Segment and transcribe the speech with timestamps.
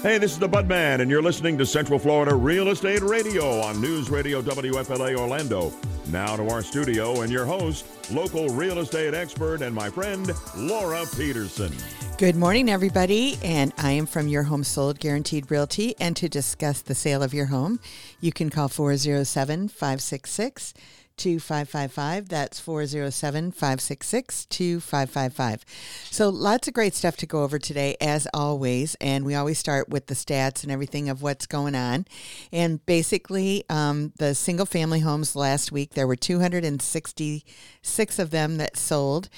[0.00, 3.80] Hey, this is the Budman, and you're listening to Central Florida Real Estate Radio on
[3.80, 5.72] News Radio WFLA Orlando.
[6.12, 11.04] Now to our studio and your host, local real estate expert and my friend, Laura
[11.16, 11.72] Peterson.
[12.16, 13.38] Good morning, everybody.
[13.42, 15.96] And I am from Your Home Sold Guaranteed Realty.
[15.98, 17.80] And to discuss the sale of your home,
[18.20, 20.74] you can call 407 566
[21.18, 22.28] 2555.
[22.28, 25.64] That's 407 566 2555.
[26.10, 28.96] So, lots of great stuff to go over today, as always.
[29.00, 32.06] And we always start with the stats and everything of what's going on.
[32.52, 38.76] And basically, um, the single family homes last week, there were 266 of them that
[38.76, 39.28] sold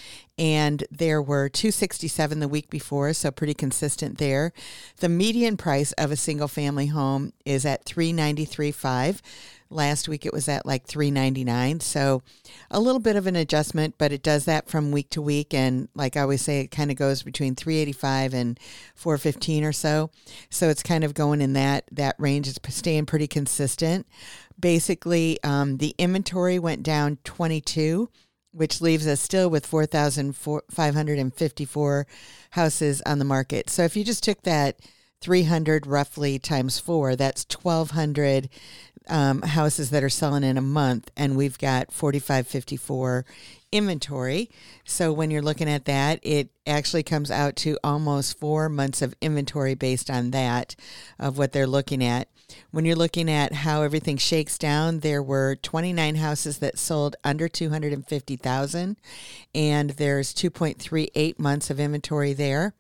[0.41, 4.53] and there were 267 the week before so pretty consistent there
[5.01, 9.21] the median price of a single family home is at 393.5
[9.71, 11.79] Last week it was at like 399.
[11.81, 12.23] So
[12.71, 15.89] a little bit of an adjustment, but it does that from week to week and
[15.95, 18.59] like I always say it kind of goes between 385 and
[18.97, 20.11] 415 or so.
[20.51, 22.49] So it's kind of going in that that range.
[22.49, 24.07] It's staying pretty consistent.
[24.59, 28.11] Basically, um, the inventory went down 22
[28.53, 32.07] which leaves us still with 4,554
[32.51, 33.71] houses on the market.
[33.71, 34.81] So if you just took that
[35.21, 38.49] 300 roughly times four, that's 1,200
[39.11, 43.25] um, houses that are selling in a month, and we've got 4554
[43.73, 44.51] inventory.
[44.85, 49.15] So when you're looking at that, it actually comes out to almost four months of
[49.21, 50.77] inventory based on that
[51.19, 52.29] of what they're looking at.
[52.71, 57.49] When you're looking at how everything shakes down, there were 29 houses that sold under
[57.49, 58.97] 250,000
[59.55, 62.75] and there's 2.38 months of inventory there.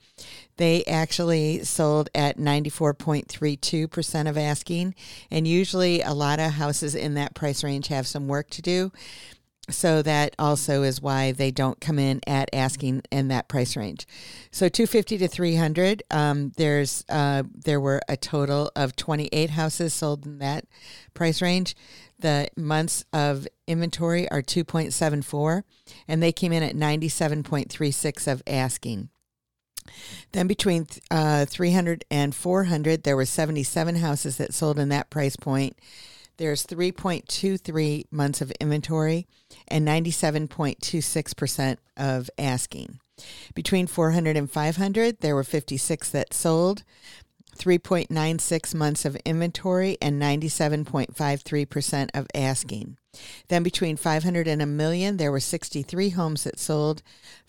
[0.56, 4.94] They actually sold at 94.32% of asking
[5.30, 8.92] and usually a lot of houses in that price range have some work to do.
[9.70, 14.06] So that also is why they don't come in at asking in that price range.
[14.50, 20.26] So 250 to 300, um, there's uh, there were a total of 28 houses sold
[20.26, 20.66] in that
[21.14, 21.74] price range.
[22.18, 25.62] The months of inventory are 2.74,
[26.06, 29.08] and they came in at 97.36 of asking.
[30.32, 35.36] Then between uh, 300 and 400, there were 77 houses that sold in that price
[35.36, 35.76] point
[36.40, 39.26] there's 3.23 months of inventory
[39.68, 42.98] and 97.26% of asking.
[43.54, 46.82] Between 400 and 500, there were 56 that sold,
[47.60, 52.96] 3.96 months of inventory, and 97.53% of asking.
[53.48, 57.02] Then between 500 and a million, there were 63 homes that sold,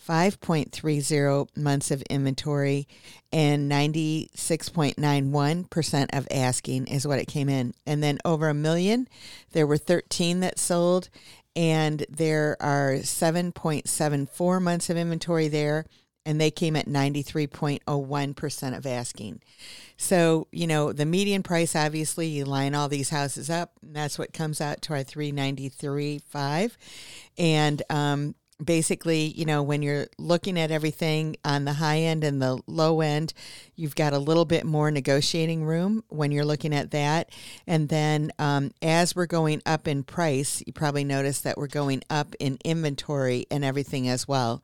[0.06, 2.86] 5.30 months of inventory,
[3.32, 7.72] and 96.91% of asking is what it came in.
[7.86, 9.08] And then over a million,
[9.52, 11.08] there were 13 that sold,
[11.56, 15.86] and there are 7.74 months of inventory there,
[16.24, 19.40] and they came at 93.01% of asking.
[19.96, 24.18] So, you know, the median price obviously you line all these houses up, and that's
[24.18, 26.76] what comes out to our 393.5
[27.38, 32.40] and um basically, you know, when you're looking at everything on the high end and
[32.40, 33.32] the low end,
[33.74, 37.30] you've got a little bit more negotiating room when you're looking at that.
[37.66, 42.02] And then um, as we're going up in price, you probably notice that we're going
[42.10, 44.62] up in inventory and everything as well.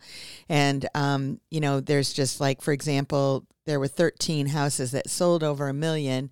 [0.48, 5.44] And, um, you know, there's just like, for example, there were 13 houses that sold
[5.44, 6.31] over a million,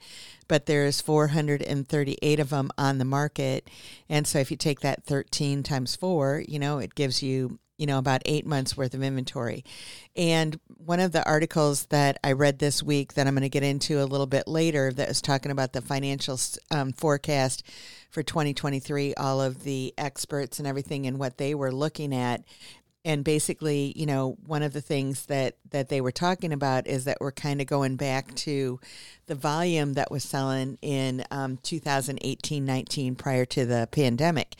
[0.49, 3.69] but there's 438 of them on the market.
[4.09, 7.87] And so if you take that 13 times four, you know, it gives you, you
[7.87, 9.65] know, about eight months worth of inventory.
[10.17, 13.63] And one of the articles that I read this week that I'm going to get
[13.63, 16.39] into a little bit later that was talking about the financial
[16.71, 17.65] um, forecast
[18.11, 22.43] for 2023, all of the experts and everything and what they were looking at
[23.07, 27.05] and basically, you know, one of the things that that they were talking about is
[27.05, 28.81] that we're kind of going back to
[29.27, 34.57] the volume that was selling in um, 2018 19 prior to the pandemic.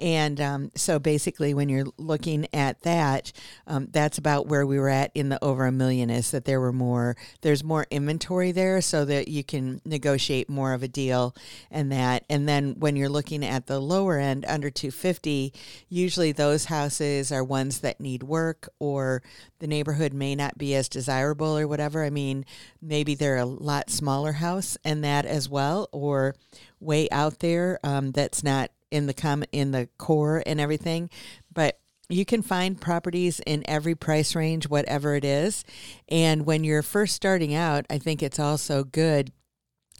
[0.00, 3.32] And um, so basically, when you're looking at that,
[3.66, 6.60] um, that's about where we were at in the over a million is that there
[6.60, 11.34] were more, there's more inventory there so that you can negotiate more of a deal
[11.68, 12.24] and that.
[12.30, 15.52] And then when you're looking at the lower end, under 250,
[15.88, 19.22] usually those houses are ones that need work or
[19.58, 22.04] the neighborhood may not be as desirable or whatever.
[22.04, 22.44] I mean,
[22.80, 26.34] maybe they're a lot smaller house and that as well, or
[26.80, 31.10] way out there um, that's not in the com- in the core and everything,
[31.52, 35.64] but you can find properties in every price range, whatever it is.
[36.08, 39.30] And when you're first starting out, I think it's also good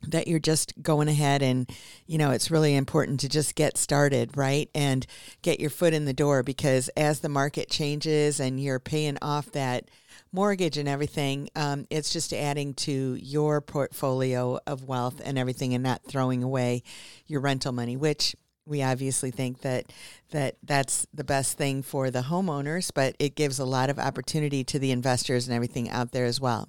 [0.07, 1.69] that you're just going ahead and
[2.07, 5.07] you know it's really important to just get started right and
[5.43, 9.51] get your foot in the door because as the market changes and you're paying off
[9.53, 9.89] that
[10.33, 11.49] mortgage and everything.
[11.57, 16.83] Um, it's just adding to your portfolio of wealth and everything, and not throwing away
[17.27, 18.37] your rental money, which
[18.69, 19.93] we obviously think that
[20.31, 24.63] that that's the best thing for the homeowners, but it gives a lot of opportunity
[24.65, 26.69] to the investors and everything out there as well.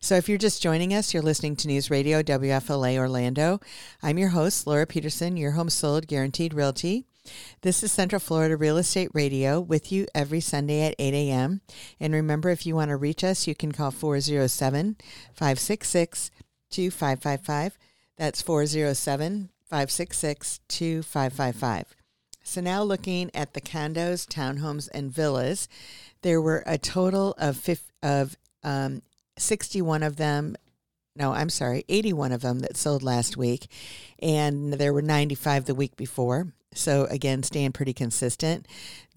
[0.00, 3.60] So if you're just joining us, you're listening to News Radio WFLA Orlando.
[4.02, 7.04] I'm your host, Laura Peterson, your home sold guaranteed realty.
[7.62, 11.60] This is Central Florida Real Estate Radio with you every Sunday at 8 a.m.
[11.98, 14.96] And remember, if you want to reach us, you can call 407
[15.32, 16.30] 566
[16.70, 17.78] 2555.
[18.16, 21.96] That's 407 566 2555.
[22.44, 25.68] So now looking at the condos, townhomes, and villas,
[26.22, 27.68] there were a total of,
[28.00, 29.02] of um,
[29.36, 30.54] 61 of them
[31.16, 33.68] no, I'm sorry, 81 of them that sold last week,
[34.20, 36.52] and there were 95 the week before.
[36.74, 38.66] So again, staying pretty consistent.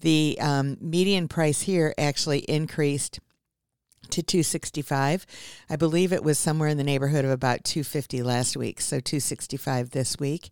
[0.00, 3.18] The um, median price here actually increased
[4.10, 5.26] to 265.
[5.70, 9.90] I believe it was somewhere in the neighborhood of about 250 last week, so 265
[9.90, 10.50] this week.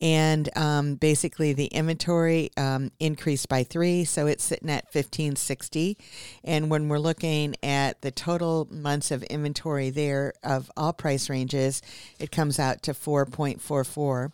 [0.00, 5.98] And um, basically, the inventory um, increased by three, so it's sitting at 1560.
[6.42, 11.82] And when we're looking at the total months of inventory there of all price ranges,
[12.18, 14.32] it comes out to 4.44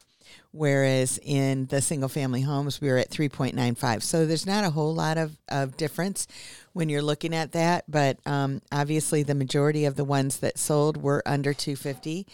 [0.52, 4.94] whereas in the single family homes we were at 3.95 so there's not a whole
[4.94, 6.26] lot of, of difference
[6.73, 10.96] when you're looking at that but um, obviously the majority of the ones that sold
[10.96, 12.26] were under 250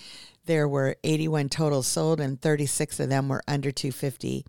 [0.45, 4.45] there were 81 total sold and 36 of them were under 250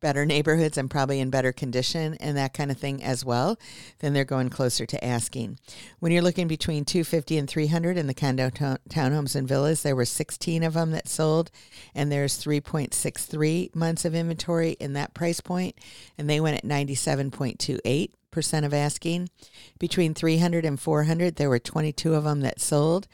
[0.00, 3.58] better neighborhoods and probably in better condition and that kind of thing as well,
[4.00, 5.58] then they're going closer to asking.
[5.98, 10.04] When you're looking between 250 and 300 in the condo townhomes and villas, there were
[10.04, 11.50] 16 of them that sold,
[11.94, 15.76] and there's 3.63 months of inventory in that price point,
[16.16, 19.30] and they went at 97.28 percent of asking.
[19.78, 23.08] Between 300 and 400, there were 22 of them that sold,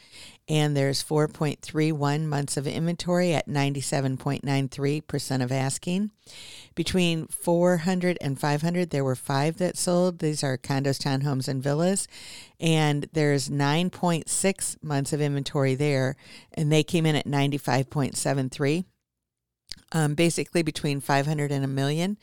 [0.48, 6.10] and there's 4.31 months of inventory at 97.93% of asking.
[6.74, 10.19] Between 400 and 500, there were five that sold.
[10.19, 12.08] These are condos, townhomes, and villas,
[12.58, 16.16] and there's 9.6 months of inventory there,
[16.52, 18.86] and they came in at 95.73
[19.92, 22.16] um, basically between 500 and a million.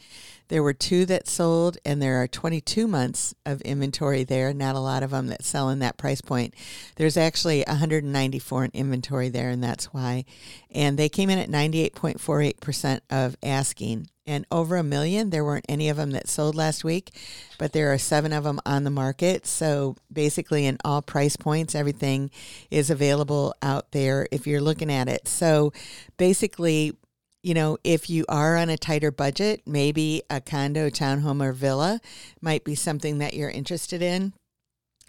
[0.50, 4.52] There were two that sold, and there are 22 months of inventory there.
[4.52, 6.56] Not a lot of them that sell in that price point.
[6.96, 10.26] There's actually 194 in inventory there, and that's why.
[10.72, 14.10] And they came in at 98.48% of asking.
[14.26, 17.12] And over a million, there weren't any of them that sold last week,
[17.60, 19.46] but there are seven of them on the market.
[19.46, 22.32] So basically, in all price points, everything
[22.72, 25.28] is available out there if you're looking at it.
[25.28, 25.74] So
[26.18, 26.96] basically,
[27.42, 32.02] you know, if you are on a tighter budget, maybe a condo, townhome, or villa
[32.42, 34.34] might be something that you're interested in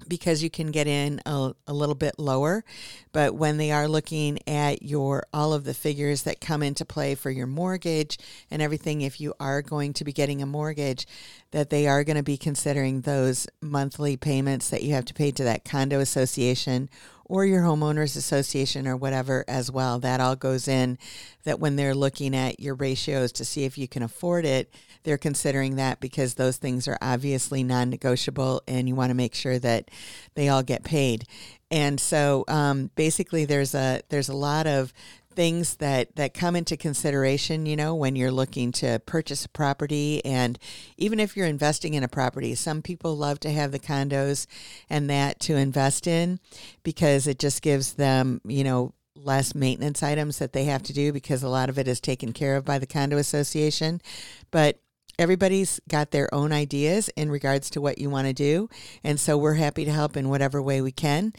[0.08, 2.64] because you can get in a, a, little bit lower.
[3.12, 7.14] But when they are looking at your all of the figures that come into play
[7.14, 8.18] for your mortgage
[8.50, 11.06] and everything if you are going to be getting a mortgage
[11.50, 15.30] that they are going to be considering those monthly payments that you have to pay
[15.32, 16.88] to that condo association
[17.30, 20.00] or your homeowners association or whatever as well.
[20.00, 20.98] That all goes in
[21.44, 25.16] that when they're looking at your ratios to see if you can afford it, they're
[25.16, 29.60] considering that because those things are obviously non negotiable and you want to make sure
[29.60, 29.92] that
[30.34, 31.24] they all get paid.
[31.70, 34.92] And so um, basically there's a there's a lot of
[35.40, 40.22] things that that come into consideration you know when you're looking to purchase a property.
[40.22, 40.58] And
[40.98, 44.46] even if you're investing in a property some people love to have the condos
[44.90, 46.40] and that to invest in
[46.82, 51.10] because it just gives them you know less maintenance items that they have to do
[51.10, 54.02] because a lot of it is taken care of by the condo association.
[54.50, 54.78] But
[55.20, 58.68] everybody's got their own ideas in regards to what you want to do.
[59.04, 61.32] And so we're happy to help in whatever way we can.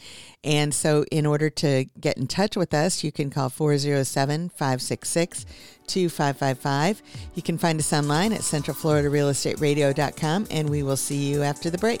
[0.44, 5.44] And so, in order to get in touch with us, you can call 407 566
[5.86, 7.02] 2555.
[7.34, 12.00] You can find us online at centralfloridarealestateradio.com, and we will see you after the break.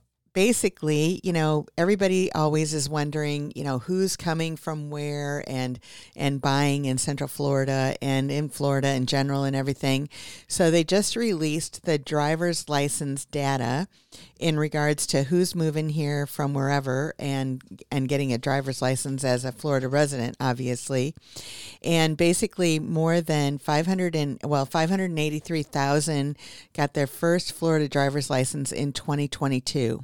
[0.33, 5.79] basically, you know, everybody always is wondering, you know, who's coming from where and
[6.15, 10.09] and buying in Central Florida and in Florida in general and everything.
[10.47, 13.87] So they just released the driver's license data
[14.39, 19.45] in regards to who's moving here from wherever and and getting a driver's license as
[19.45, 21.13] a Florida resident, obviously.
[21.83, 26.37] And basically more than 500 and well 583,000
[26.73, 30.03] got their first Florida driver's license in 2022.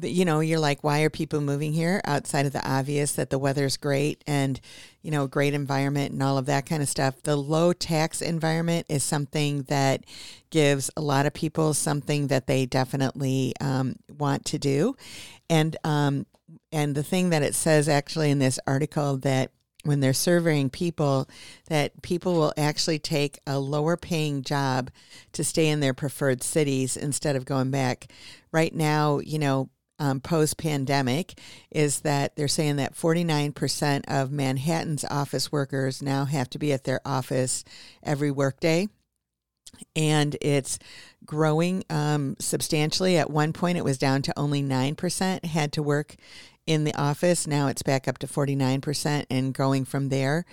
[0.00, 3.38] you know, you're like, why are people moving here outside of the obvious that the
[3.38, 4.60] weather's great and,
[5.02, 7.22] you know, great environment and all of that kind of stuff?
[7.22, 10.04] The low tax environment is something that
[10.50, 14.96] gives a lot of people something that they definitely um, want to do.
[15.50, 16.26] And, um,
[16.72, 19.50] and the thing that it says actually in this article that
[19.84, 21.28] when they're surveying people
[21.68, 24.90] that people will actually take a lower paying job
[25.32, 28.10] to stay in their preferred cities instead of going back.
[28.54, 29.68] Right now, you know,
[29.98, 31.34] um, post pandemic
[31.72, 36.84] is that they're saying that 49% of Manhattan's office workers now have to be at
[36.84, 37.64] their office
[38.00, 38.88] every workday.
[39.96, 40.78] And it's
[41.26, 43.16] growing um, substantially.
[43.16, 46.14] At one point, it was down to only 9% had to work
[46.64, 47.48] in the office.
[47.48, 50.44] Now it's back up to 49% and going from there.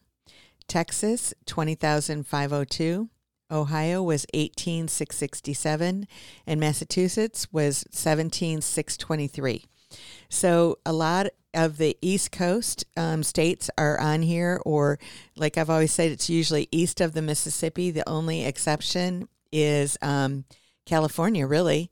[0.70, 3.10] Texas 20,502,
[3.52, 6.08] Ohio was 18,667,
[6.46, 9.66] and Massachusetts was 17,623.
[10.30, 15.00] So a lot of the East Coast um, states are on here, or
[15.36, 17.92] like I've always said, it's usually east of the Mississippi.
[17.92, 20.46] The only exception is um,
[20.86, 21.90] California, really.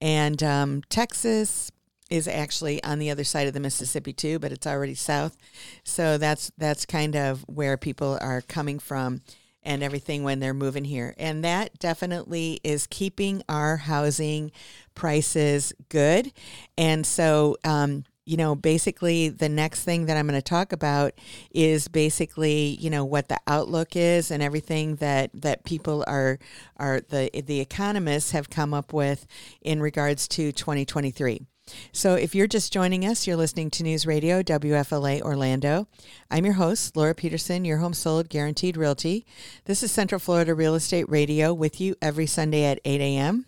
[0.00, 1.70] And um, Texas,
[2.12, 5.34] is actually on the other side of the Mississippi too, but it's already south.
[5.82, 9.22] So that's that's kind of where people are coming from
[9.62, 11.14] and everything when they're moving here.
[11.18, 14.52] And that definitely is keeping our housing
[14.94, 16.32] prices good.
[16.76, 21.12] And so um, you know, basically the next thing that I'm going to talk about
[21.50, 26.38] is basically, you know, what the outlook is and everything that that people are
[26.76, 29.26] are the the economists have come up with
[29.60, 31.46] in regards to 2023.
[31.92, 35.86] So, if you're just joining us, you're listening to News Radio WFLA Orlando.
[36.30, 39.24] I'm your host, Laura Peterson, your home sold guaranteed realty.
[39.66, 43.46] This is Central Florida Real Estate Radio with you every Sunday at 8 a.m.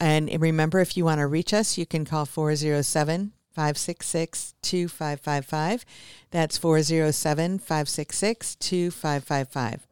[0.00, 5.84] And remember, if you want to reach us, you can call 407 566 2555.
[6.30, 9.86] That's 407 566 2555.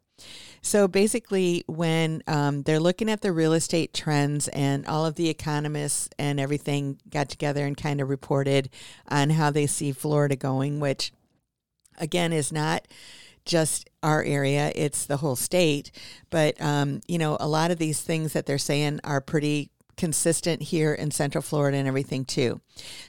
[0.65, 5.29] So basically, when um, they're looking at the real estate trends, and all of the
[5.29, 8.71] economists and everything got together and kind of reported
[9.07, 11.13] on how they see Florida going, which
[11.99, 12.89] again is not
[13.45, 15.93] just our area, it's the whole state.
[16.31, 20.63] But, um, you know, a lot of these things that they're saying are pretty consistent
[20.63, 22.61] here in Central Florida and everything too.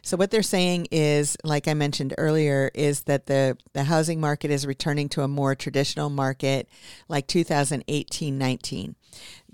[0.01, 4.51] So what they're saying is, like I mentioned earlier, is that the the housing market
[4.51, 6.67] is returning to a more traditional market
[7.07, 8.95] like 2018-19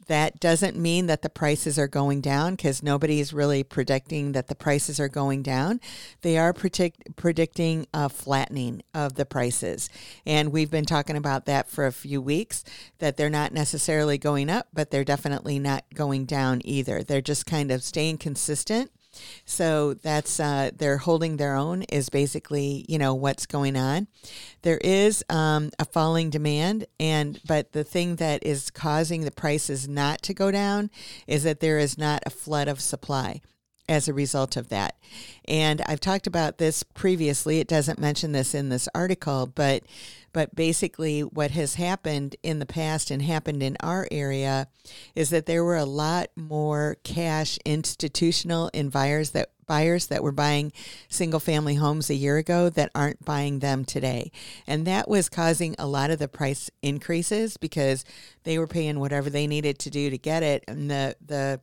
[0.08, 4.48] that doesn't mean that the prices are going down because nobody is really predicting that
[4.48, 5.80] the prices are going down.
[6.22, 9.90] They are predict, predicting a flattening of the prices.
[10.26, 12.64] And we've been talking about that for a few weeks
[13.00, 17.04] that they're not necessarily going up, but they're definitely not going down either.
[17.04, 18.92] They're just kind of staying consistent
[19.46, 24.08] so that's uh, they're holding their own is basically you know what's going on.
[24.62, 29.88] There is um, a falling demand, and but the thing that is causing the prices
[29.88, 30.90] not to go down
[31.28, 33.42] is that there is not a flood of supply
[33.90, 34.96] as a result of that.
[35.46, 37.60] And I've talked about this previously.
[37.60, 39.84] It doesn't mention this in this article, but
[40.34, 44.68] but basically what has happened in the past and happened in our area
[45.14, 50.72] is that there were a lot more cash institutional buyers that buyers that were buying
[51.08, 54.30] single family homes a year ago that aren't buying them today.
[54.68, 58.04] And that was causing a lot of the price increases because
[58.44, 61.62] they were paying whatever they needed to do to get it and the the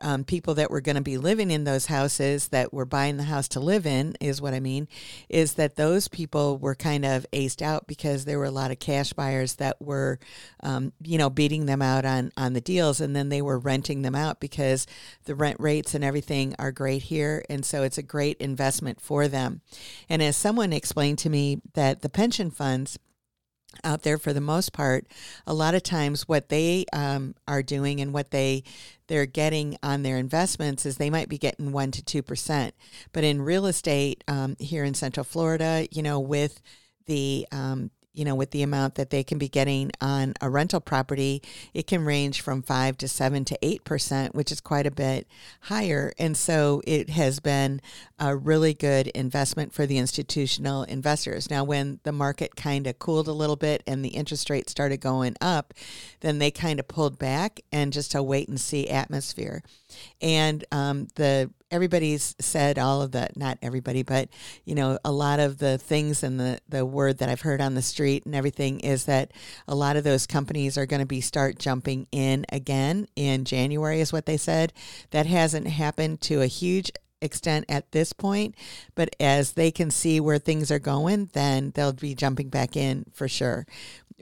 [0.00, 3.24] um, people that were going to be living in those houses that were buying the
[3.24, 4.88] house to live in is what I mean
[5.28, 8.78] is that those people were kind of aced out because there were a lot of
[8.78, 10.18] cash buyers that were
[10.62, 14.02] um, you know beating them out on on the deals and then they were renting
[14.02, 14.86] them out because
[15.24, 19.28] the rent rates and everything are great here and so it's a great investment for
[19.28, 19.62] them.
[20.08, 22.98] And as someone explained to me that the pension funds
[23.84, 25.06] out there for the most part
[25.46, 28.62] a lot of times what they um, are doing and what they
[29.08, 32.72] they're getting on their investments is they might be getting 1 to 2%
[33.12, 36.60] but in real estate um, here in central florida you know with
[37.06, 40.80] the um, you know, with the amount that they can be getting on a rental
[40.80, 41.42] property,
[41.74, 45.26] it can range from five to seven to eight percent, which is quite a bit
[45.60, 46.12] higher.
[46.18, 47.80] And so it has been
[48.18, 51.50] a really good investment for the institutional investors.
[51.50, 55.00] Now, when the market kind of cooled a little bit and the interest rate started
[55.00, 55.74] going up,
[56.20, 59.62] then they kind of pulled back and just a wait and see atmosphere.
[60.20, 64.28] And um, the everybody's said all of the not everybody but
[64.64, 67.74] you know a lot of the things and the the word that i've heard on
[67.74, 69.32] the street and everything is that
[69.66, 74.00] a lot of those companies are going to be start jumping in again in january
[74.00, 74.72] is what they said.
[75.10, 78.54] That hasn't happened to a huge extent at this point,
[78.94, 83.06] but as they can see where things are going, then they'll be jumping back in
[83.12, 83.66] for sure.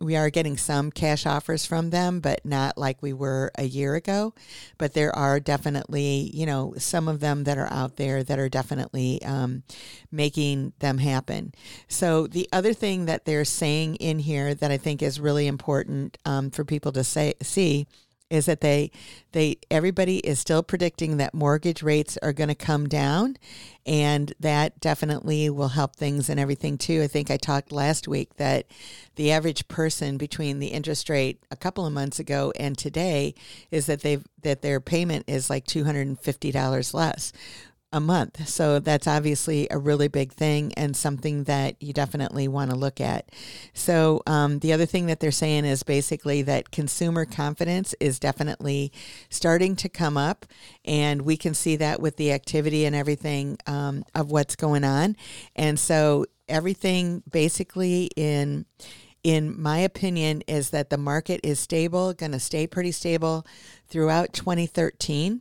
[0.01, 3.95] We are getting some cash offers from them, but not like we were a year
[3.95, 4.35] ago.
[4.77, 8.49] But there are definitely, you know, some of them that are out there that are
[8.49, 9.63] definitely um,
[10.11, 11.55] making them happen.
[11.87, 16.19] So the other thing that they're saying in here that I think is really important
[16.25, 17.87] um, for people to say see
[18.31, 18.91] is that they
[19.33, 23.37] they everybody is still predicting that mortgage rates are going to come down
[23.87, 27.03] and that definitely will help things and everything too.
[27.03, 28.67] I think I talked last week that
[29.17, 33.35] the average person between the interest rate a couple of months ago and today
[33.71, 37.33] is that they've that their payment is like $250 less
[37.95, 38.49] a month.
[38.49, 43.01] So that's obviously a really big thing and something that you definitely want to look
[43.01, 43.31] at.
[43.73, 48.93] So um, the other thing that they're saying is basically that consumer confidence is definitely
[49.31, 50.45] starting to come up,
[50.85, 55.17] and we can see that with the activity and everything um, of what's going on.
[55.55, 58.67] And so everything basically in
[59.23, 63.47] in my opinion is that the market is stable, going to stay pretty stable
[63.89, 65.41] throughout 2013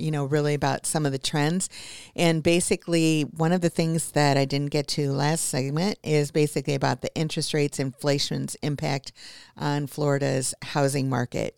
[0.00, 1.68] you know, really about some of the trends.
[2.16, 6.74] And basically, one of the things that I didn't get to last segment is basically
[6.74, 9.12] about the interest rates, inflation's impact
[9.56, 11.56] on Florida's housing market.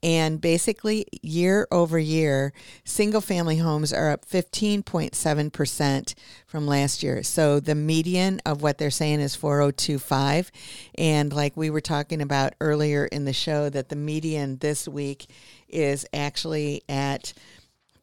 [0.00, 2.52] And basically, year over year,
[2.84, 6.14] single family homes are up 15.7%
[6.46, 7.24] from last year.
[7.24, 10.52] So the median of what they're saying is 4025.
[10.96, 15.26] And like we were talking about earlier in the show, that the median this week
[15.68, 17.32] is actually at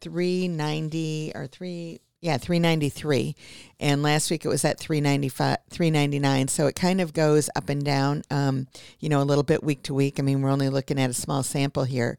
[0.00, 3.36] 390 or 3 yeah 393
[3.78, 7.84] and last week it was at 395 399 so it kind of goes up and
[7.84, 8.66] down um,
[8.98, 10.18] you know a little bit week to week.
[10.18, 12.18] I mean we're only looking at a small sample here.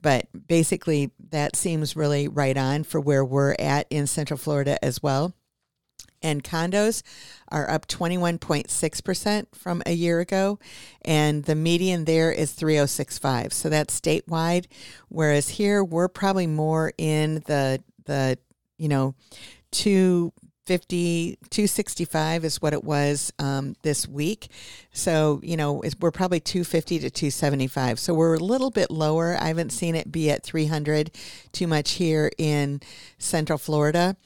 [0.00, 5.02] But basically that seems really right on for where we're at in central florida as
[5.02, 5.34] well
[6.20, 7.02] and condos
[7.48, 10.58] are up 21.6% from a year ago
[11.02, 14.66] and the median there is 3065 so that's statewide
[15.08, 18.36] whereas here we're probably more in the the
[18.78, 19.14] you know,
[19.72, 24.48] 250, 265 is what it was um, this week.
[24.92, 27.98] So, you know, we're probably 250 to 275.
[27.98, 29.36] So we're a little bit lower.
[29.38, 31.10] I haven't seen it be at 300
[31.52, 32.80] too much here in
[33.18, 34.16] Central Florida.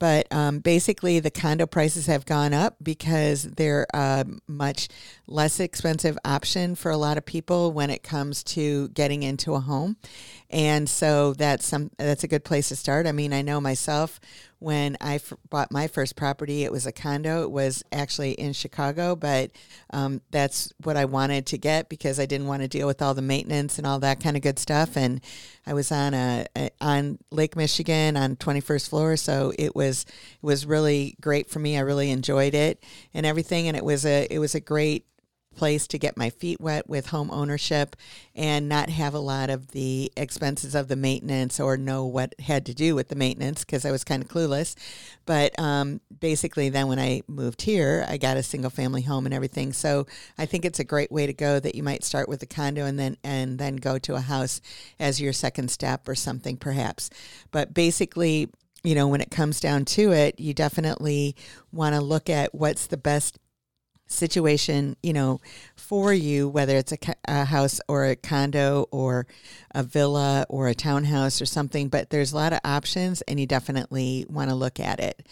[0.00, 4.88] But um, basically, the condo prices have gone up because they're a much
[5.26, 9.60] less expensive option for a lot of people when it comes to getting into a
[9.60, 9.98] home,
[10.50, 13.06] and so that's some that's a good place to start.
[13.06, 14.20] I mean, I know myself
[14.60, 17.42] when I f- bought my first property, it was a condo.
[17.44, 19.52] It was actually in Chicago, but
[19.90, 23.14] um, that's what I wanted to get because I didn't want to deal with all
[23.14, 24.98] the maintenance and all that kind of good stuff.
[24.98, 25.22] And
[25.66, 30.46] I was on a, a on Lake Michigan on 21st floor, so it was it
[30.46, 31.78] was really great for me.
[31.78, 32.84] I really enjoyed it
[33.14, 35.06] and everything, and it was a it was a great
[35.56, 37.96] place to get my feet wet with home ownership
[38.34, 42.64] and not have a lot of the expenses of the maintenance or know what had
[42.66, 44.74] to do with the maintenance because I was kind of clueless.
[45.26, 49.34] But um, basically, then when I moved here, I got a single family home and
[49.34, 49.72] everything.
[49.72, 50.06] So
[50.38, 52.86] I think it's a great way to go that you might start with a condo
[52.86, 54.60] and then and then go to a house
[54.98, 57.10] as your second step or something perhaps.
[57.50, 58.48] But basically,
[58.82, 61.36] you know, when it comes down to it, you definitely
[61.72, 63.38] want to look at what's the best
[64.10, 65.40] situation, you know,
[65.76, 69.26] for you, whether it's a, a, house or a condo or
[69.74, 73.46] a villa or a townhouse or something, but there's a lot of options and you
[73.46, 75.26] definitely want to look at it.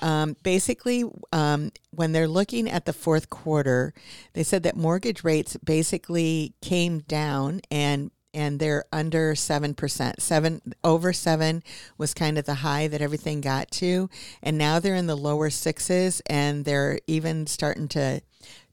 [0.00, 3.94] Um, basically, um, when they're looking at the fourth quarter,
[4.32, 10.20] they said that mortgage rates basically came down and and they're under 7%.
[10.20, 11.62] 7 over 7
[11.96, 14.10] was kind of the high that everything got to
[14.42, 18.20] and now they're in the lower 6s and they're even starting to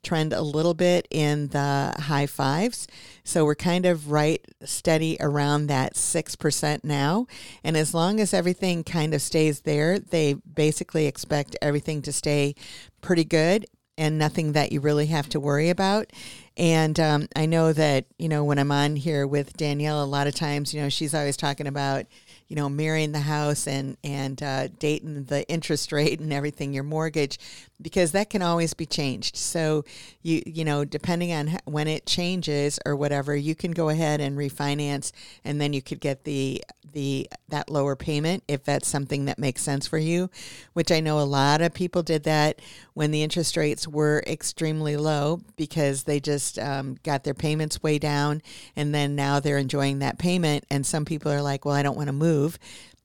[0.03, 2.87] trend a little bit in the high 5s.
[3.23, 7.27] So we're kind of right steady around that 6% now.
[7.63, 12.55] And as long as everything kind of stays there, they basically expect everything to stay
[13.01, 13.65] pretty good
[13.97, 16.11] and nothing that you really have to worry about.
[16.57, 20.27] And um, I know that, you know, when I'm on here with Danielle, a lot
[20.27, 22.05] of times, you know, she's always talking about,
[22.49, 26.83] you know, marrying the house and and uh, dating the interest rate and everything, your
[26.83, 27.39] mortgage,
[27.81, 29.37] because that can always be changed.
[29.37, 29.85] So
[30.21, 34.37] you you know, depending on when it changes or whatever, you can go ahead and
[34.37, 35.13] refinance,
[35.45, 36.61] and then you could get the
[36.91, 40.29] the that lower payment if that's something that makes sense for you.
[40.73, 42.59] Which I know a lot of people did that
[42.93, 47.99] when the interest rates were extremely low because they just um, got their payments way
[47.99, 48.41] down,
[48.75, 50.65] and then now they're enjoying that payment.
[50.69, 52.57] And some people are like, well, I don't want to move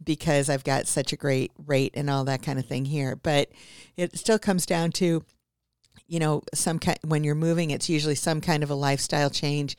[0.05, 3.17] because I've got such a great rate and all that kind of thing here.
[3.17, 3.51] But
[3.97, 5.25] it still comes down to
[6.09, 9.77] you know some kind when you're moving it's usually some kind of a lifestyle change.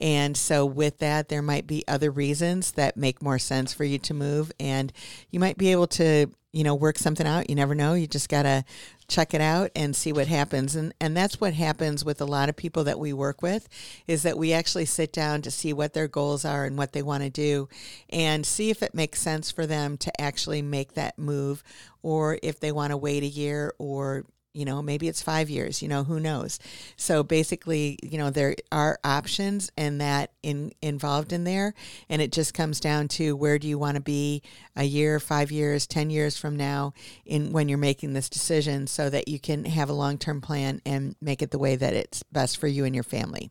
[0.00, 3.98] And so with that there might be other reasons that make more sense for you
[3.98, 4.52] to move.
[4.60, 4.92] And
[5.30, 7.48] you might be able to you know work something out.
[7.48, 7.94] You never know.
[7.94, 8.64] You just got to
[9.08, 10.76] check it out and see what happens.
[10.76, 13.68] And and that's what happens with a lot of people that we work with
[14.06, 17.02] is that we actually sit down to see what their goals are and what they
[17.02, 17.68] want to do
[18.08, 21.62] and see if it makes sense for them to actually make that move
[22.02, 25.82] or if they want to wait a year or you know maybe it's five years
[25.82, 26.58] you know who knows?
[26.96, 31.74] So basically you know there are options and that in involved in there
[32.08, 34.42] and it just comes down to where do you want to be
[34.76, 36.92] a year five years ten years from now
[37.24, 41.16] in when you're making this decision so that you can have a long-term plan and
[41.20, 43.50] make it the way that it's best for you and your family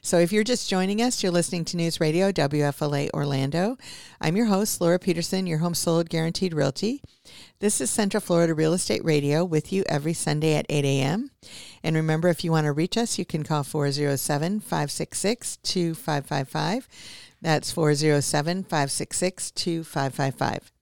[0.00, 3.76] So if you're just joining us, you're listening to News Radio WFLA Orlando.
[4.20, 7.02] I'm your host, Laura Peterson, your home sold guaranteed realty.
[7.58, 11.30] This is Central Florida Real Estate Radio with you every Sunday at 8 a.m.
[11.82, 16.88] And remember, if you want to reach us, you can call 407 566 2555.
[17.40, 20.77] That's 407 566 2555.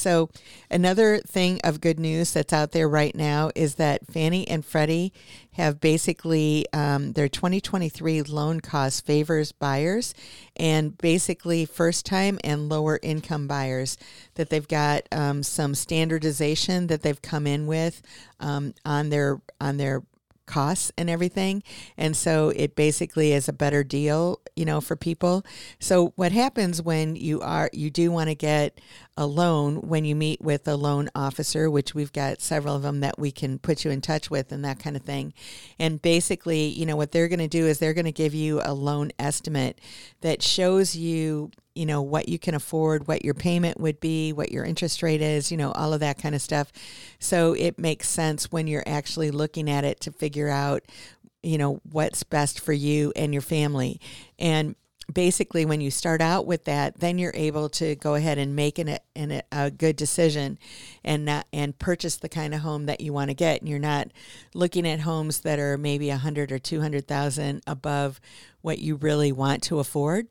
[0.00, 0.30] So,
[0.70, 5.12] another thing of good news that's out there right now is that Fannie and Freddie
[5.52, 10.14] have basically um, their 2023 loan cost favors buyers
[10.56, 13.98] and basically first time and lower income buyers.
[14.36, 18.00] That they've got um, some standardization that they've come in with
[18.40, 20.02] um, on their on their
[20.50, 21.62] costs and everything.
[21.96, 25.44] And so it basically is a better deal, you know, for people.
[25.78, 28.80] So what happens when you are you do want to get
[29.16, 33.00] a loan when you meet with a loan officer, which we've got several of them
[33.00, 35.32] that we can put you in touch with and that kind of thing.
[35.78, 38.60] And basically, you know, what they're going to do is they're going to give you
[38.64, 39.78] a loan estimate
[40.22, 44.52] that shows you you know what you can afford what your payment would be what
[44.52, 46.70] your interest rate is you know all of that kind of stuff.
[47.18, 50.82] So it makes sense when you're actually looking at it to figure out
[51.42, 53.98] you know what's best for you and your family.
[54.38, 54.76] And
[55.10, 58.78] basically when you start out with that then you're able to go ahead and make
[58.78, 60.58] an, an, a good decision
[61.02, 63.60] and not and purchase the kind of home that you want to get.
[63.60, 64.08] And you're not
[64.52, 68.20] looking at homes that are maybe a hundred or two hundred thousand above
[68.60, 70.26] what you really want to afford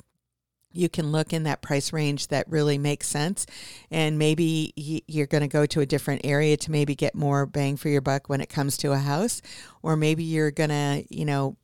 [0.71, 3.45] you can look in that price range that really makes sense.
[3.89, 7.77] And maybe you're going to go to a different area to maybe get more bang
[7.77, 9.41] for your buck when it comes to a house.
[9.81, 11.57] Or maybe you're going to you know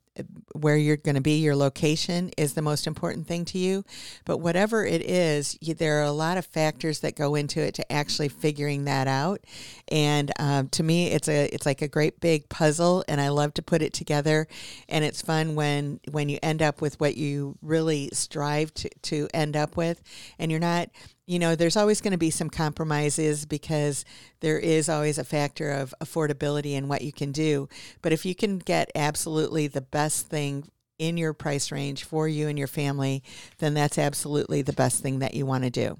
[0.52, 3.84] where you're going to be, your location is the most important thing to you.
[4.24, 7.74] But whatever it is, you, there are a lot of factors that go into it
[7.74, 9.44] to actually figuring that out.
[9.88, 13.54] And um, to me, it's a it's like a great big puzzle, and I love
[13.54, 14.48] to put it together.
[14.88, 19.28] And it's fun when when you end up with what you really strive to to
[19.34, 20.02] end up with,
[20.38, 20.90] and you're not
[21.26, 24.04] you know, there's always going to be some compromises because
[24.40, 27.68] there is always a factor of affordability and what you can do.
[28.00, 32.48] But if you can get absolutely the best thing in your price range for you
[32.48, 33.22] and your family,
[33.58, 35.98] then that's absolutely the best thing that you want to do.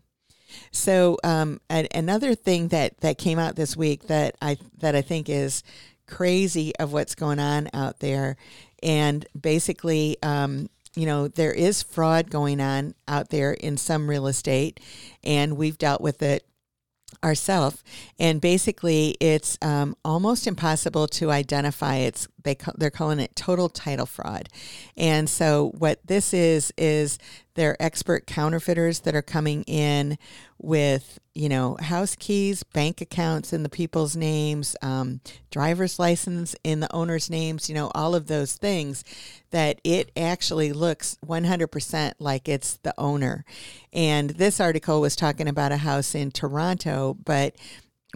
[0.70, 5.28] So um, another thing that, that came out this week that I that I think
[5.28, 5.64] is
[6.06, 8.36] crazy of what's going on out there,
[8.80, 14.26] and basically um, you know, there is fraud going on out there in some real
[14.26, 14.80] estate,
[15.22, 16.44] and we've dealt with it
[17.22, 17.85] ourselves.
[18.18, 21.96] And basically, it's um, almost impossible to identify.
[21.96, 24.48] It's they they're calling it total title fraud,
[24.96, 27.18] and so what this is is
[27.54, 30.18] they're expert counterfeiters that are coming in
[30.59, 36.80] with you know house keys, bank accounts in the people's names, um, driver's license in
[36.80, 37.68] the owner's names.
[37.68, 39.04] You know all of those things
[39.50, 43.44] that it actually looks 100% like it's the owner.
[43.92, 47.56] And this article was talking about a house in Toronto, but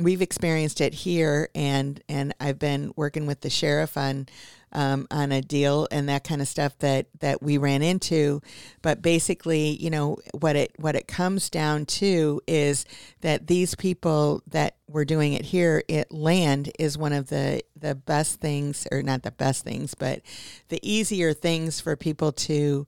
[0.01, 4.27] we've experienced it here and and I've been working with the sheriff on
[4.73, 8.41] um, on a deal and that kind of stuff that that we ran into.
[8.83, 12.85] But basically you know what it what it comes down to is
[13.21, 17.95] that these people that were doing it here it land is one of the the
[17.95, 20.21] best things or not the best things but
[20.69, 22.87] the easier things for people to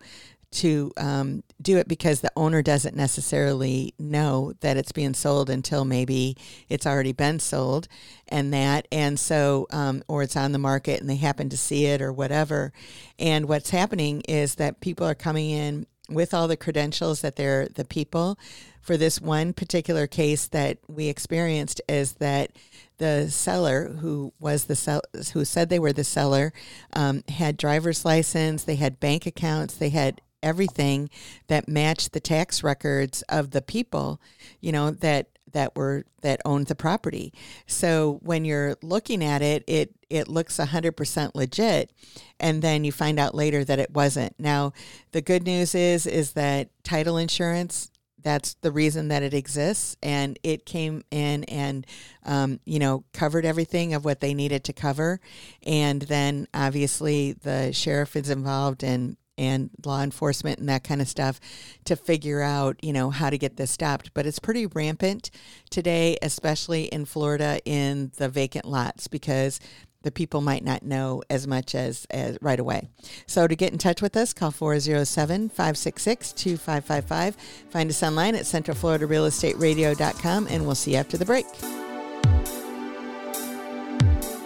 [0.53, 5.85] to um, do it because the owner doesn't necessarily know that it's being sold until
[5.85, 6.37] maybe
[6.69, 7.89] it's already been sold
[8.29, 11.87] and that and so um, or it's on the market and they happen to see
[11.87, 12.73] it or whatever.
[13.19, 17.69] And what's happening is that people are coming in with all the credentials that they're
[17.69, 18.39] the people
[18.81, 22.51] for this one particular case that we experienced is that
[22.99, 25.01] the seller who was the sell,
[25.33, 26.53] who said they were the seller
[26.93, 31.11] um, had driver's license they had bank accounts they had everything
[31.49, 34.21] that matched the tax records of the people,
[34.61, 37.33] you know, that that were that owned the property.
[37.67, 41.91] So when you're looking at it, it it looks 100% legit
[42.39, 44.35] and then you find out later that it wasn't.
[44.39, 44.73] Now,
[45.13, 47.91] the good news is is that title insurance
[48.23, 51.87] that's the reason that it exists and it came in and
[52.25, 55.21] um, you know covered everything of what they needed to cover
[55.65, 61.09] and then obviously the sheriff is involved in and law enforcement and that kind of
[61.09, 61.41] stuff
[61.85, 64.13] to figure out, you know, how to get this stopped.
[64.15, 65.31] But it's pretty rampant
[65.71, 69.61] today, especially in Florida in the vacant lots because
[70.03, 72.89] the people might not know as much as, as right away.
[73.27, 77.35] So to get in touch with us, call 407-566-2555.
[77.71, 81.47] Find us online at centralfloridarealestateradio.com and we'll see you after the break.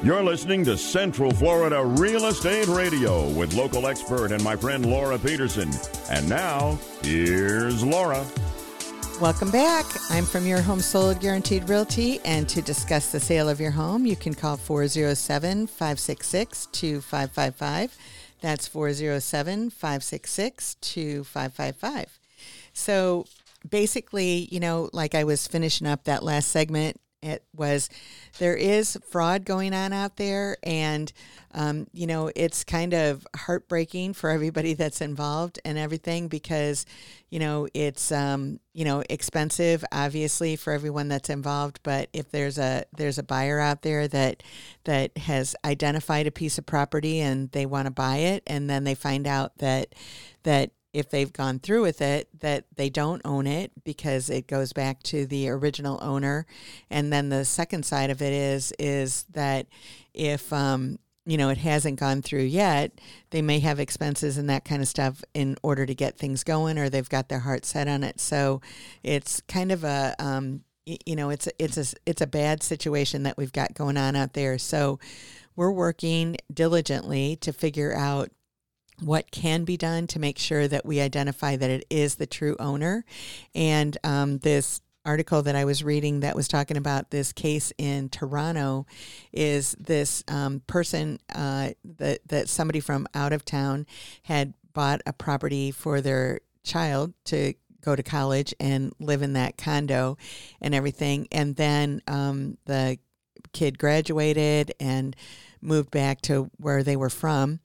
[0.07, 5.19] You're listening to Central Florida Real Estate Radio with local expert and my friend Laura
[5.19, 5.69] Peterson.
[6.09, 8.25] And now, here's Laura.
[9.21, 9.85] Welcome back.
[10.11, 14.07] I'm from Your Home Sold Guaranteed Realty, and to discuss the sale of your home,
[14.07, 17.99] you can call 407 566 2555.
[18.41, 22.21] That's 407 566 2555.
[22.75, 23.25] So
[23.69, 27.89] basically, you know, like I was finishing up that last segment it was
[28.39, 31.13] there is fraud going on out there and
[31.53, 36.85] um, you know it's kind of heartbreaking for everybody that's involved and everything because
[37.31, 41.81] you know it's um, you know expensive obviously for everyone that's involved.
[41.83, 44.43] But if there's a there's a buyer out there that
[44.85, 48.85] that has identified a piece of property and they want to buy it and then
[48.85, 49.95] they find out that
[50.43, 54.73] that if they've gone through with it that they don't own it because it goes
[54.73, 56.47] back to the original owner.
[56.91, 59.67] And then the second side of it is is that
[60.15, 62.93] if um, you know it hasn't gone through yet
[63.29, 66.79] they may have expenses and that kind of stuff in order to get things going
[66.79, 68.19] or they've got their heart set on it.
[68.19, 68.63] So
[69.03, 73.37] it's kind of a um, you know it's it's a it's a bad situation that
[73.37, 74.57] we've got going on out there.
[74.57, 74.99] So
[75.57, 78.31] we're working diligently to figure out
[79.01, 82.57] what can be done to make sure that we identify that it is the true
[82.59, 83.05] owner.
[83.55, 88.09] And um, this article that I was reading that was talking about this case in
[88.09, 88.87] Toronto
[89.33, 93.87] is this um, person uh, that, that somebody from out of town
[94.25, 99.57] had bought a property for their child to go to college and live in that
[99.57, 100.19] condo
[100.61, 101.29] and everything.
[101.31, 102.99] And then um, the
[103.53, 105.15] kid graduated and
[105.67, 107.61] moved back to where they were from,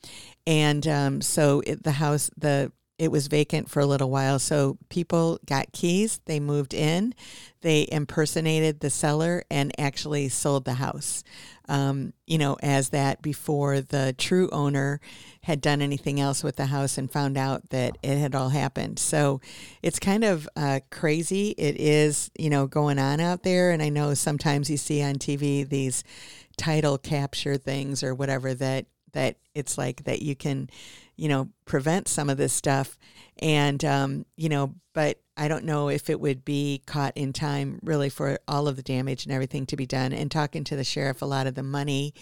[0.45, 4.37] and um, so it, the house the it was vacant for a little while.
[4.37, 7.15] So people got keys, they moved in,
[7.61, 11.23] they impersonated the seller, and actually sold the house.
[11.71, 14.99] Um, you know, as that before the true owner
[15.43, 18.99] had done anything else with the house and found out that it had all happened.
[18.99, 19.39] So
[19.81, 21.55] it's kind of uh, crazy.
[21.57, 23.71] It is, you know, going on out there.
[23.71, 26.03] And I know sometimes you see on TV these
[26.57, 30.69] title capture things or whatever that that it's like that you can
[31.15, 32.97] you know prevent some of this stuff.
[33.39, 37.79] And um, you know but i don't know if it would be caught in time
[37.81, 40.13] really for all of the damage and everything to be done.
[40.13, 42.13] And talking to the sheriff a lot of the money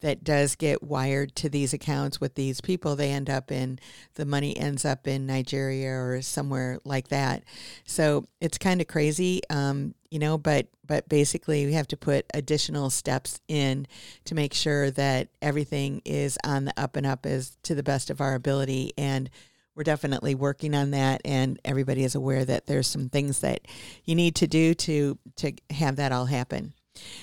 [0.00, 3.78] that does get wired to these accounts with these people, they end up in
[4.14, 7.44] the money ends up in Nigeria or somewhere like that.
[7.84, 10.38] So it's kind of crazy, um, you know.
[10.38, 13.86] But but basically, we have to put additional steps in
[14.24, 18.10] to make sure that everything is on the up and up as to the best
[18.10, 19.30] of our ability and
[19.74, 23.60] we're definitely working on that and everybody is aware that there's some things that
[24.04, 26.74] you need to do to to have that all happen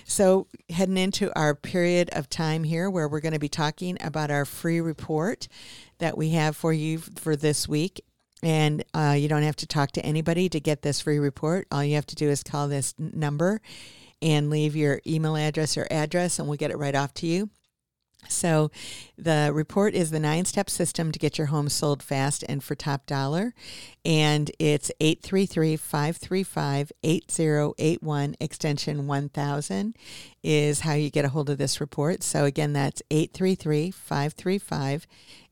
[0.05, 4.31] so, heading into our period of time here where we're going to be talking about
[4.31, 5.47] our free report
[5.99, 8.01] that we have for you for this week.
[8.43, 11.67] And uh, you don't have to talk to anybody to get this free report.
[11.71, 13.61] All you have to do is call this number
[14.21, 17.49] and leave your email address or address, and we'll get it right off to you.
[18.29, 18.71] So,
[19.17, 22.75] the report is the nine step system to get your home sold fast and for
[22.75, 23.53] top dollar.
[24.03, 29.95] And it's 833 535 8081, extension 1000
[30.43, 32.23] is how you get a hold of this report.
[32.23, 35.07] So, again, that's 833 535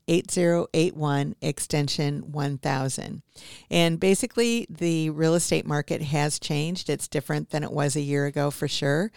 [0.06, 3.22] 8081 extension 1000.
[3.70, 6.90] And basically, the real estate market has changed.
[6.90, 9.10] It's different than it was a year ago for sure.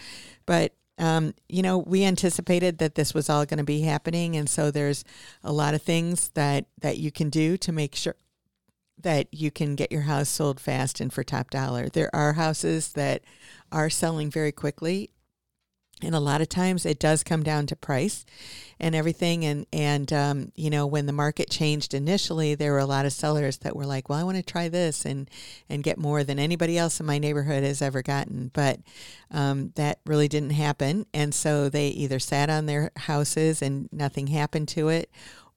[0.45, 4.49] But um, you know, we anticipated that this was all going to be happening, and
[4.49, 5.03] so there's
[5.43, 8.15] a lot of things that that you can do to make sure
[8.99, 11.87] that you can get your house sold fast and for top dollar.
[11.87, 13.21] There are houses that
[13.71, 15.11] are selling very quickly
[16.03, 18.25] and a lot of times it does come down to price
[18.79, 19.43] and everything.
[19.45, 23.13] And and um, you know when the market changed initially there were a lot of
[23.13, 25.29] sellers that were like well i want to try this and
[25.69, 28.51] and get more than anybody else in my neighborhood has ever gotten.
[28.53, 28.79] But
[29.31, 31.05] um, that really didn't happen.
[31.13, 35.09] And so they either sat on their houses and nothing happened to it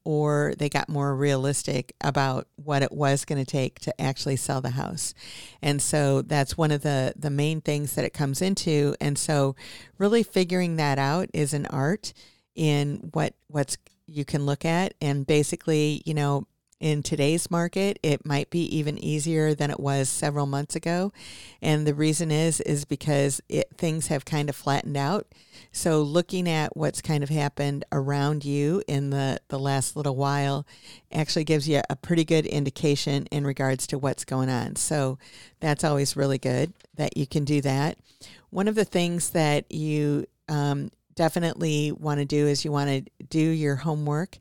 [0.05, 4.61] or they got more realistic about what it was going to take to actually sell
[4.61, 5.15] the house.
[5.63, 9.57] And so that's one of the the main things that it comes into and so
[9.99, 12.13] really figuring that out is an art
[12.55, 16.47] in what what's you can look at and basically, you know,
[16.81, 21.13] in today's market, it might be even easier than it was several months ago.
[21.61, 25.27] And the reason is is because it, things have kind of flattened out.
[25.73, 30.67] So looking at what's kind of happened around you in the, the last little while
[31.13, 34.77] actually gives you a pretty good indication in regards to what's going on.
[34.77, 35.19] So
[35.61, 37.99] that's always really good that you can do that.
[38.49, 43.25] One of the things that you um, definitely want to do is you want to
[43.27, 44.39] do your homework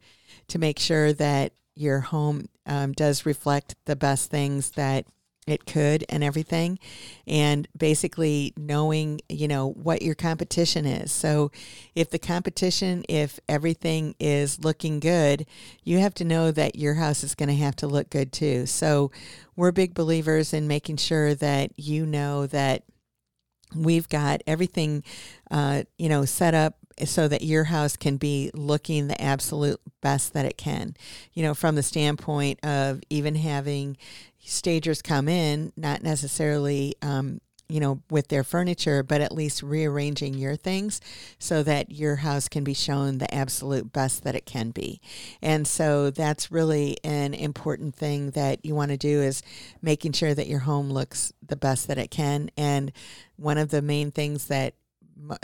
[0.48, 5.06] to make sure that your home um, does reflect the best things that
[5.48, 6.78] it could and everything.
[7.26, 11.12] And basically knowing you know what your competition is.
[11.12, 11.52] So
[11.96, 15.46] if the competition if everything is looking good
[15.84, 18.66] you have to know that your house is going to have to look good too.
[18.66, 19.12] So
[19.56, 22.84] we're big believers in making sure that you know that
[23.76, 25.04] we've got everything
[25.52, 30.34] uh, you know set up so that your house can be looking the absolute best
[30.34, 30.96] that it can
[31.34, 33.98] you know from the standpoint of even having
[34.40, 37.40] stagers come in not necessarily um,
[37.70, 41.00] you know, with their furniture, but at least rearranging your things
[41.38, 45.00] so that your house can be shown the absolute best that it can be.
[45.40, 49.44] And so that's really an important thing that you want to do is
[49.84, 52.50] making sure that your home looks the best that it can.
[52.58, 52.92] And
[53.36, 54.74] one of the main things that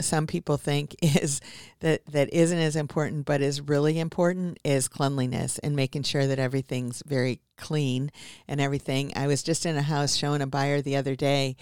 [0.00, 1.40] some people think is
[1.80, 6.38] that that isn't as important but is really important is cleanliness and making sure that
[6.38, 8.10] everything's very clean
[8.46, 9.12] and everything.
[9.16, 11.56] I was just in a house showing a buyer the other day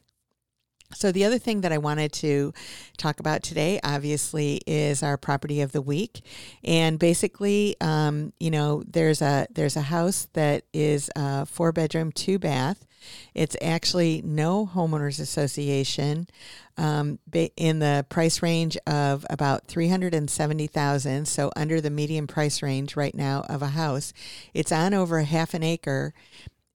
[0.95, 2.53] So, the other thing that I wanted to
[2.97, 6.23] talk about today, obviously, is our property of the week.
[6.65, 12.13] And basically, um, you know, there's a there's a house that is a four bedroom,
[12.13, 12.87] two bath.
[13.35, 16.29] It's actually no homeowners association
[16.77, 17.19] um,
[17.57, 21.27] in the price range of about three hundred and seventy thousand.
[21.27, 24.13] So under the median price range right now of a house,
[24.55, 26.15] it's on over half an acre,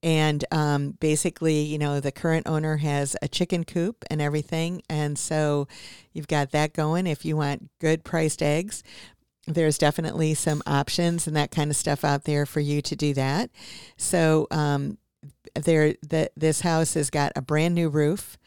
[0.03, 4.81] and um, basically, you know, the current owner has a chicken coop and everything.
[4.89, 5.67] And so
[6.13, 7.07] you've got that going.
[7.07, 8.83] If you want good priced eggs,
[9.47, 13.13] there's definitely some options and that kind of stuff out there for you to do
[13.13, 13.49] that.
[13.95, 14.97] So, um,
[15.55, 18.37] there, the, this house has got a brand new roof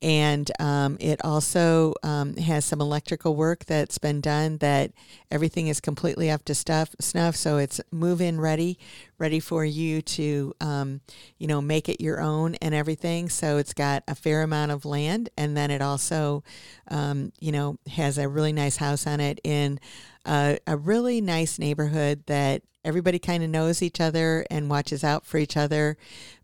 [0.00, 4.92] and um, it also um, has some electrical work that's been done that
[5.30, 7.34] everything is completely up to stuff snuff.
[7.34, 8.78] So it's move in ready
[9.18, 11.00] ready for you to um,
[11.38, 13.28] you know make it your own and everything.
[13.28, 15.30] So it's got a fair amount of land.
[15.36, 16.44] And then it also
[16.88, 19.80] um, you know has a really nice house on it in
[20.24, 25.26] a, a really nice neighborhood that everybody kind of knows each other and watches out
[25.26, 25.96] for each other.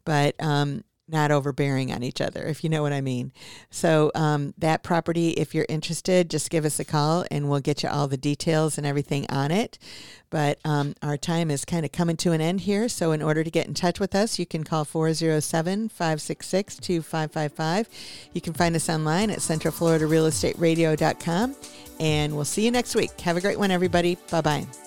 [0.04, 3.32] But um, not overbearing on each other, if you know what I mean.
[3.70, 7.82] So, um, that property, if you're interested, just give us a call and we'll get
[7.82, 9.78] you all the details and everything on it.
[10.30, 12.88] But um, our time is kind of coming to an end here.
[12.88, 17.88] So, in order to get in touch with us, you can call 407 566 2555.
[18.32, 21.56] You can find us online at centralfloridarealestateradio.com.
[22.00, 23.20] And we'll see you next week.
[23.20, 24.16] Have a great one, everybody.
[24.30, 24.83] Bye bye.